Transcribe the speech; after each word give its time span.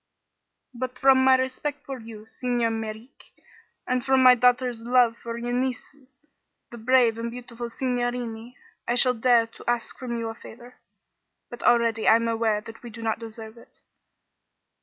"But 0.73 0.97
from 0.97 1.23
my 1.23 1.35
respect 1.37 1.85
for 1.85 1.99
you, 1.99 2.25
Signer 2.25 2.71
Merreek, 2.71 3.33
and 3.85 4.03
from 4.03 4.23
my 4.23 4.33
daughter's 4.33 4.83
love 4.83 5.15
for 5.21 5.37
your 5.37 5.53
nieces 5.53 6.07
the 6.71 6.79
brave 6.79 7.19
and 7.19 7.29
beautiful 7.29 7.69
signorini 7.69 8.55
I 8.87 8.95
shall 8.95 9.13
dare 9.13 9.45
to 9.45 9.69
ask 9.69 9.95
from 9.99 10.17
you 10.17 10.29
a 10.29 10.33
favor. 10.33 10.77
But 11.51 11.61
already 11.61 12.07
I 12.07 12.15
am 12.15 12.27
aware 12.27 12.61
that 12.61 12.81
we 12.81 12.89
do 12.89 13.03
not 13.03 13.19
deserve 13.19 13.57
it." 13.59 13.81